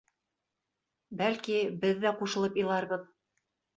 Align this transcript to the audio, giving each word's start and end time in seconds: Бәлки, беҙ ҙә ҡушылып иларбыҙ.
Бәлки, 1.21 1.59
беҙ 1.85 2.03
ҙә 2.07 2.15
ҡушылып 2.23 2.59
иларбыҙ. 2.63 3.09